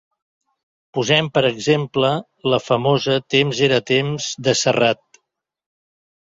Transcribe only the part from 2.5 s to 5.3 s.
la famosa «Temps era temps» de Serrat.